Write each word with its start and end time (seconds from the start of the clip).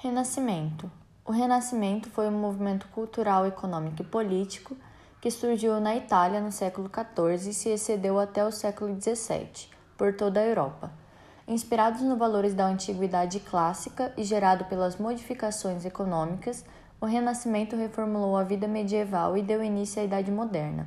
Renascimento. 0.00 0.88
O 1.24 1.32
Renascimento 1.32 2.08
foi 2.08 2.28
um 2.28 2.38
movimento 2.38 2.86
cultural, 2.94 3.44
econômico 3.44 4.00
e 4.00 4.04
político 4.04 4.76
que 5.20 5.28
surgiu 5.28 5.80
na 5.80 5.96
Itália 5.96 6.40
no 6.40 6.52
século 6.52 6.88
XIV 6.88 7.50
e 7.50 7.52
se 7.52 7.70
excedeu 7.70 8.16
até 8.16 8.44
o 8.44 8.52
século 8.52 8.96
XVII 8.96 9.68
por 9.96 10.14
toda 10.14 10.38
a 10.38 10.46
Europa. 10.46 10.92
Inspirados 11.48 12.00
nos 12.00 12.16
valores 12.16 12.54
da 12.54 12.64
antiguidade 12.64 13.40
clássica 13.40 14.12
e 14.16 14.22
gerado 14.22 14.66
pelas 14.66 14.96
modificações 14.98 15.84
econômicas, 15.84 16.64
o 17.00 17.04
Renascimento 17.04 17.74
reformulou 17.74 18.36
a 18.36 18.44
vida 18.44 18.68
medieval 18.68 19.36
e 19.36 19.42
deu 19.42 19.64
início 19.64 20.00
à 20.00 20.04
Idade 20.04 20.30
Moderna. 20.30 20.86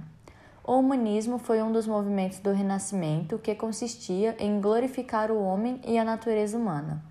O 0.64 0.80
humanismo 0.80 1.38
foi 1.38 1.62
um 1.62 1.74
dos 1.74 1.86
movimentos 1.86 2.40
do 2.40 2.54
Renascimento 2.54 3.38
que 3.38 3.56
consistia 3.56 4.38
em 4.40 4.62
glorificar 4.62 5.32
o 5.32 5.44
homem 5.44 5.82
e 5.86 5.98
a 5.98 6.06
natureza 6.06 6.58
humana. 6.58 7.11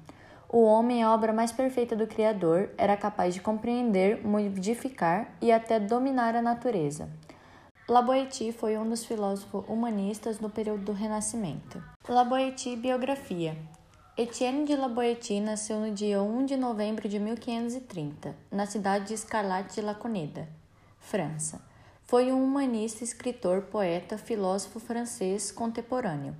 O 0.53 0.64
homem, 0.64 1.01
a 1.01 1.14
obra 1.14 1.32
mais 1.32 1.53
perfeita 1.53 1.95
do 1.95 2.09
Criador, 2.09 2.71
era 2.77 2.96
capaz 2.96 3.32
de 3.35 3.41
compreender, 3.41 4.27
modificar 4.27 5.32
e 5.41 5.53
até 5.53 5.79
dominar 5.79 6.35
a 6.35 6.43
natureza. 6.43 7.08
La 7.89 8.03
Boétie 8.03 8.50
foi 8.50 8.77
um 8.77 8.89
dos 8.89 9.05
filósofos 9.05 9.64
humanistas 9.68 10.41
no 10.41 10.50
período 10.50 10.86
do 10.86 10.93
Renascimento. 10.93 11.81
La 12.08 12.25
Boétie 12.25 12.75
Biografia 12.75 13.57
Etienne 14.18 14.64
de 14.64 14.75
La 14.75 14.89
Boétie 14.89 15.41
nasceu 15.41 15.79
no 15.79 15.93
dia 15.93 16.21
1 16.21 16.46
de 16.46 16.57
novembro 16.57 17.08
de 17.08 17.21
1530, 17.21 18.35
na 18.50 18.67
cidade 18.67 19.07
de 19.07 19.14
Escarlate 19.14 19.77
de 19.77 19.82
Laconeda, 19.82 20.49
França. 20.99 21.61
Foi 22.03 22.32
um 22.32 22.43
humanista, 22.43 23.05
escritor, 23.05 23.63
poeta, 23.63 24.19
filósofo 24.19 24.80
francês 24.80 25.53
contemporâneo 25.53 26.35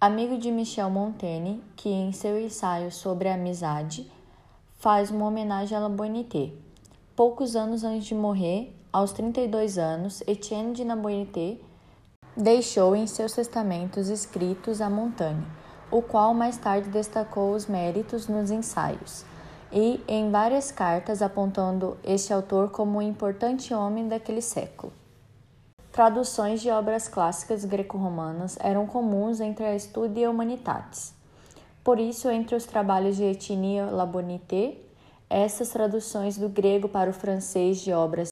amigo 0.00 0.36
de 0.36 0.50
Michel 0.50 0.90
Montaigne, 0.90 1.62
que 1.76 1.88
em 1.88 2.12
seu 2.12 2.38
ensaio 2.38 2.90
sobre 2.90 3.28
a 3.28 3.34
amizade 3.34 4.10
faz 4.78 5.10
uma 5.10 5.26
homenagem 5.26 5.76
à 5.76 5.80
La 5.80 5.88
Bonité. 5.88 6.52
Poucos 7.16 7.56
anos 7.56 7.84
antes 7.84 8.06
de 8.06 8.14
morrer, 8.14 8.74
aos 8.92 9.12
32 9.12 9.78
anos, 9.78 10.22
Etienne 10.26 10.72
de 10.72 10.84
La 10.84 10.96
Bonité 10.96 11.58
deixou 12.36 12.94
em 12.94 13.06
seus 13.06 13.32
testamentos 13.32 14.08
escritos 14.08 14.80
a 14.80 14.90
Montaigne, 14.90 15.46
o 15.90 16.02
qual 16.02 16.34
mais 16.34 16.58
tarde 16.58 16.90
destacou 16.90 17.54
os 17.54 17.66
méritos 17.66 18.28
nos 18.28 18.50
ensaios, 18.50 19.24
e 19.72 20.02
em 20.06 20.30
várias 20.30 20.70
cartas 20.70 21.22
apontando 21.22 21.96
este 22.04 22.32
autor 22.32 22.70
como 22.70 22.98
um 22.98 23.02
importante 23.02 23.72
homem 23.72 24.08
daquele 24.08 24.42
século. 24.42 24.92
Traduções 25.94 26.60
de 26.60 26.68
obras 26.70 27.06
clássicas 27.06 27.64
greco-romanas 27.64 28.58
eram 28.58 28.84
comuns 28.84 29.38
entre 29.40 29.64
a 29.64 29.78
Studia 29.78 30.28
Humanitatis. 30.28 31.14
Por 31.84 32.00
isso, 32.00 32.28
entre 32.28 32.56
os 32.56 32.64
trabalhos 32.64 33.14
de 33.14 33.22
Etienne 33.22 33.80
Labonité, 33.92 34.76
essas 35.30 35.68
traduções 35.68 36.36
do 36.36 36.48
grego 36.48 36.88
para 36.88 37.10
o 37.10 37.12
francês 37.12 37.78
de 37.78 37.92
obras 37.92 38.30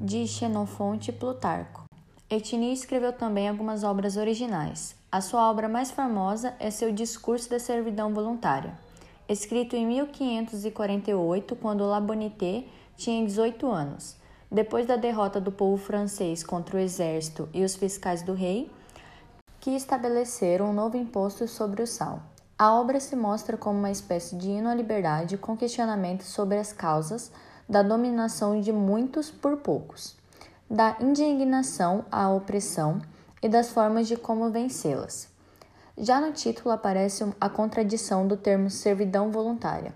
de 0.00 0.26
Xenofonte 0.26 1.10
e 1.10 1.12
Plutarco. 1.12 1.84
Etienne 2.30 2.72
escreveu 2.72 3.12
também 3.12 3.46
algumas 3.46 3.84
obras 3.84 4.16
originais. 4.16 4.96
A 5.12 5.20
sua 5.20 5.50
obra 5.50 5.68
mais 5.68 5.90
famosa 5.90 6.54
é 6.58 6.70
seu 6.70 6.90
Discurso 6.90 7.50
da 7.50 7.58
Servidão 7.58 8.14
Voluntária, 8.14 8.72
escrito 9.28 9.76
em 9.76 9.86
1548, 9.86 11.56
quando 11.56 11.84
Labonité 11.84 12.64
tinha 12.96 13.22
18 13.22 13.70
anos 13.70 14.21
depois 14.52 14.86
da 14.86 14.96
derrota 14.96 15.40
do 15.40 15.50
povo 15.50 15.82
francês 15.82 16.44
contra 16.44 16.76
o 16.76 16.78
exército 16.78 17.48
e 17.54 17.64
os 17.64 17.74
fiscais 17.74 18.20
do 18.22 18.34
rei, 18.34 18.70
que 19.58 19.70
estabeleceram 19.70 20.68
um 20.68 20.72
novo 20.74 20.98
imposto 20.98 21.48
sobre 21.48 21.82
o 21.82 21.86
sal. 21.86 22.22
A 22.58 22.74
obra 22.74 23.00
se 23.00 23.16
mostra 23.16 23.56
como 23.56 23.78
uma 23.78 23.90
espécie 23.90 24.36
de 24.36 24.50
hino 24.50 24.68
à 24.68 24.74
liberdade 24.74 25.38
com 25.38 25.56
questionamentos 25.56 26.26
sobre 26.26 26.58
as 26.58 26.70
causas 26.70 27.32
da 27.66 27.82
dominação 27.82 28.60
de 28.60 28.70
muitos 28.70 29.30
por 29.30 29.56
poucos, 29.56 30.14
da 30.70 30.98
indignação 31.00 32.04
à 32.12 32.28
opressão 32.28 33.00
e 33.42 33.48
das 33.48 33.70
formas 33.70 34.06
de 34.06 34.16
como 34.16 34.50
vencê-las. 34.50 35.28
Já 35.96 36.20
no 36.20 36.30
título 36.30 36.72
aparece 36.72 37.24
a 37.40 37.48
contradição 37.48 38.28
do 38.28 38.36
termo 38.36 38.68
servidão 38.68 39.30
voluntária, 39.30 39.94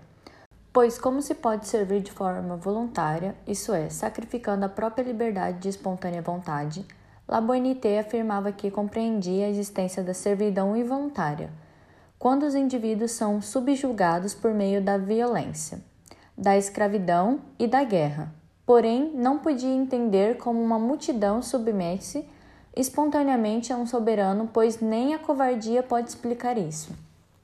Pois, 0.79 0.99
como 0.99 1.23
se 1.23 1.33
pode 1.33 1.67
servir 1.67 2.01
de 2.01 2.11
forma 2.11 2.55
voluntária, 2.55 3.33
isso 3.47 3.73
é, 3.73 3.89
sacrificando 3.89 4.63
a 4.63 4.69
própria 4.69 5.01
liberdade 5.01 5.57
de 5.57 5.69
espontânea 5.69 6.21
vontade, 6.21 6.85
La 7.27 7.41
Bonité 7.41 7.97
afirmava 7.97 8.51
que 8.51 8.69
compreendia 8.69 9.47
a 9.47 9.49
existência 9.49 10.03
da 10.03 10.13
servidão 10.13 10.77
involuntária, 10.77 11.49
quando 12.19 12.43
os 12.43 12.53
indivíduos 12.53 13.09
são 13.09 13.41
subjugados 13.41 14.35
por 14.35 14.53
meio 14.53 14.79
da 14.79 14.99
violência, 14.99 15.81
da 16.37 16.55
escravidão 16.55 17.39
e 17.57 17.65
da 17.65 17.83
guerra. 17.83 18.31
Porém, 18.63 19.11
não 19.15 19.39
podia 19.39 19.73
entender 19.73 20.37
como 20.37 20.61
uma 20.61 20.77
multidão 20.77 21.41
submete-se 21.41 22.23
espontaneamente 22.75 23.73
a 23.73 23.77
um 23.77 23.87
soberano, 23.87 24.47
pois 24.53 24.79
nem 24.79 25.15
a 25.15 25.17
covardia 25.17 25.81
pode 25.81 26.09
explicar 26.09 26.55
isso. 26.55 27.06